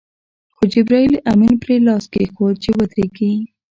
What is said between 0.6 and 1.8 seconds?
جبرائیل امین پرې